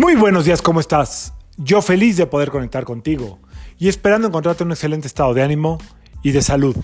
[0.00, 1.34] Muy buenos días, ¿cómo estás?
[1.58, 3.38] Yo feliz de poder conectar contigo
[3.78, 5.76] y esperando encontrarte en un excelente estado de ánimo
[6.22, 6.74] y de salud.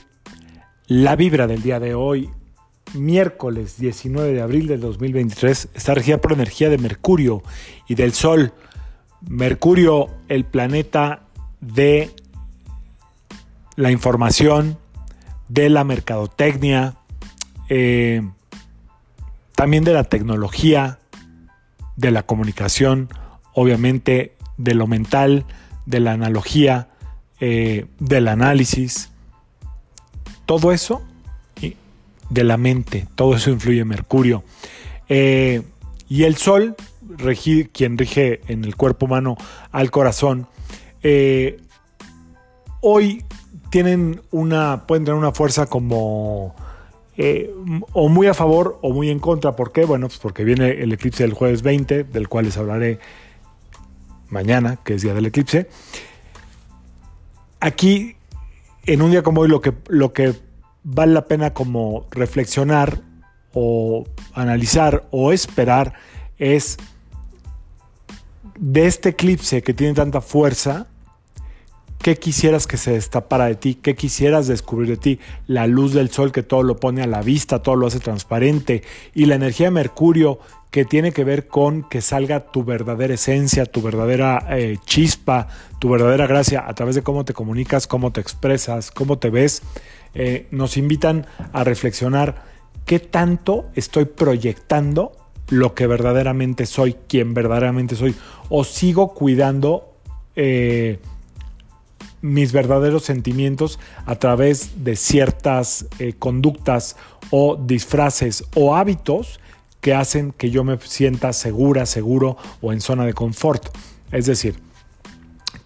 [0.87, 2.29] La vibra del día de hoy,
[2.93, 7.43] miércoles 19 de abril del 2023, está regida por energía de Mercurio
[7.89, 8.53] y del Sol.
[9.27, 11.23] Mercurio, el planeta
[11.63, 12.11] de
[13.77, 14.77] la información,
[15.49, 16.97] de la mercadotecnia,
[17.71, 18.21] eh,
[19.55, 20.99] también de la tecnología,
[21.97, 23.09] de la comunicación,
[23.55, 25.45] obviamente de lo mental,
[25.87, 26.89] de la analogía,
[27.41, 29.11] eh, del análisis.
[30.47, 31.03] Todo eso
[32.31, 34.43] de la mente, todo eso influye en Mercurio.
[35.09, 35.63] Eh,
[36.09, 36.75] y el Sol,
[37.73, 39.37] quien rige en el cuerpo humano
[39.73, 40.49] al corazón,
[41.03, 41.61] eh,
[42.81, 43.25] hoy
[43.71, 46.55] tienen una, pueden tener una fuerza como
[47.17, 47.55] eh,
[47.93, 49.57] o muy a favor o muy en contra.
[49.57, 49.85] ¿Por qué?
[49.85, 52.99] Bueno, pues porque viene el eclipse del jueves 20, del cual les hablaré
[54.29, 55.69] mañana, que es día del eclipse.
[57.61, 58.17] Aquí,
[58.85, 60.35] en un día como hoy, lo que, lo que
[60.83, 63.01] vale la pena como reflexionar
[63.53, 64.05] o
[64.35, 65.95] analizar o esperar
[66.39, 66.77] es
[68.59, 70.87] de este eclipse que tiene tanta fuerza,
[72.07, 73.75] ¿Qué quisieras que se destapara de ti?
[73.75, 75.19] ¿Qué quisieras descubrir de ti?
[75.49, 78.85] La luz del sol que todo lo pone a la vista, todo lo hace transparente.
[79.13, 80.39] Y la energía de Mercurio
[80.71, 85.49] que tiene que ver con que salga tu verdadera esencia, tu verdadera eh, chispa,
[85.81, 89.63] tu verdadera gracia a través de cómo te comunicas, cómo te expresas, cómo te ves.
[90.15, 92.45] Eh, nos invitan a reflexionar
[92.85, 95.11] qué tanto estoy proyectando
[95.49, 98.15] lo que verdaderamente soy, quien verdaderamente soy,
[98.49, 99.93] o sigo cuidando.
[100.37, 101.01] Eh,
[102.33, 106.97] mis verdaderos sentimientos a través de ciertas eh, conductas
[107.31, 109.41] o disfraces o hábitos
[109.81, 113.69] que hacen que yo me sienta segura, seguro o en zona de confort.
[114.11, 114.57] Es decir,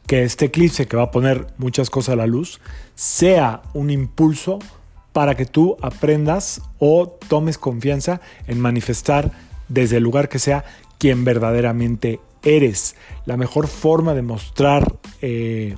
[0.06, 2.60] que este eclipse que va a poner muchas cosas a la luz
[2.94, 4.58] sea un impulso
[5.12, 9.32] para que tú aprendas o tomes confianza en manifestar
[9.68, 10.64] desde el lugar que sea
[10.98, 12.96] quien verdaderamente eres.
[13.24, 15.76] La mejor forma de mostrar eh,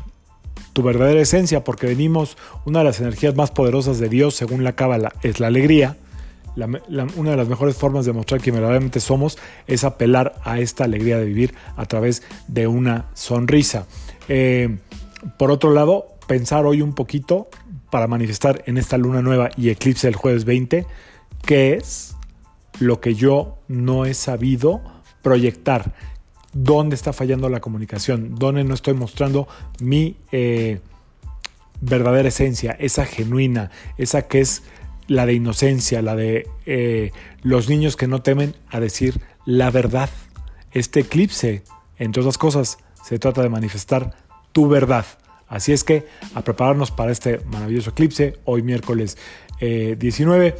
[0.73, 4.73] tu verdadera esencia, porque venimos, una de las energías más poderosas de Dios, según la
[4.73, 5.97] Cábala, es la alegría.
[7.17, 11.19] una de las mejores formas de mostrar que verdaderamente somos es apelar a esta alegría
[11.19, 13.87] de vivir a través de una sonrisa.
[14.29, 14.79] Eh,
[15.39, 17.49] por otro lado, pensar hoy un poquito
[17.91, 20.87] para manifestar en esta luna nueva y eclipse del jueves 20,
[21.45, 22.17] qué es
[22.81, 24.81] lo que yo no he sabido
[25.23, 25.95] proyectar
[26.53, 29.49] dónde está fallando la comunicación, dónde no estoy mostrando
[29.81, 30.81] mi eh,
[31.81, 34.63] verdadera esencia, esa genuina, esa que es
[35.09, 37.11] la de inocencia, la de eh,
[37.43, 40.11] los niños que no temen a decir la verdad.
[40.73, 41.63] Este eclipse,
[41.99, 44.15] entre otras cosas, se trata de manifestar
[44.53, 45.05] tu verdad.
[45.49, 49.19] Así es que a prepararnos para este maravilloso eclipse, hoy miércoles
[49.61, 50.57] 19.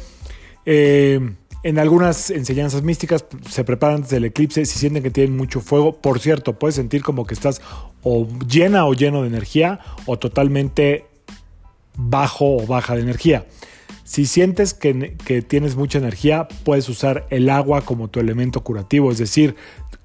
[0.65, 5.61] Eh, en algunas enseñanzas místicas se preparan antes del eclipse si sienten que tienen mucho
[5.61, 6.01] fuego.
[6.01, 7.61] Por cierto, puedes sentir como que estás
[8.03, 11.05] o llena o lleno de energía o totalmente
[11.95, 13.45] bajo o baja de energía.
[14.03, 19.09] Si sientes que, que, tienes mucha energía, puedes usar el agua como tu elemento curativo,
[19.11, 19.55] es decir,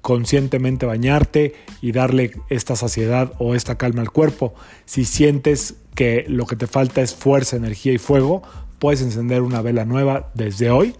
[0.01, 4.53] conscientemente bañarte y darle esta saciedad o esta calma al cuerpo.
[4.85, 8.41] Si sientes que lo que te falta es fuerza, energía y fuego,
[8.79, 10.95] puedes encender una vela nueva desde hoy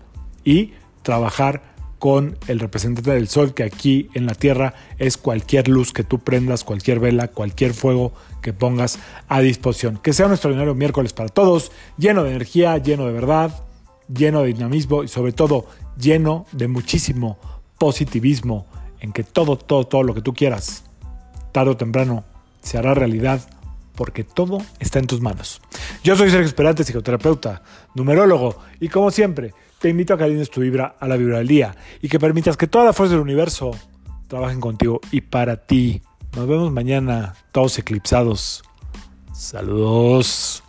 [0.50, 0.74] y
[1.04, 1.62] trabajar
[2.00, 6.18] con el representante del sol, que aquí en la Tierra es cualquier luz que tú
[6.18, 10.00] prendas, cualquier vela, cualquier fuego que pongas a disposición.
[10.02, 13.64] Que sea un extraordinario miércoles para todos, lleno de energía, lleno de verdad,
[14.12, 15.68] lleno de dinamismo y sobre todo
[16.00, 17.38] lleno de muchísimo
[17.78, 18.66] positivismo
[19.02, 20.84] en que todo, todo, todo lo que tú quieras,
[21.52, 22.24] tarde o temprano,
[22.62, 23.48] se hará realidad
[23.94, 25.62] porque todo está en tus manos.
[26.04, 27.62] Yo soy Sergio Esperante, psicoterapeuta,
[27.94, 31.48] numerólogo y como siempre, te invito a que alines tu vibra a la vibra del
[31.48, 33.72] día y que permitas que toda la fuerza del universo
[34.28, 36.02] trabajen contigo y para ti.
[36.36, 38.64] Nos vemos mañana, todos eclipsados.
[39.34, 40.64] Saludos.